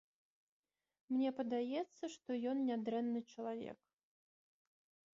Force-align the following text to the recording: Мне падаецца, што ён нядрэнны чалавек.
Мне 1.15 1.29
падаецца, 1.41 2.03
што 2.15 2.29
ён 2.55 2.65
нядрэнны 2.73 3.19
чалавек. 3.35 3.79